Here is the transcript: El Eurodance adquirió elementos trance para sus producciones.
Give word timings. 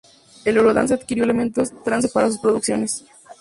El 0.45 0.57
Eurodance 0.57 0.95
adquirió 0.95 1.23
elementos 1.25 1.71
trance 1.83 2.09
para 2.09 2.25
sus 2.29 2.39
producciones. 2.39 3.05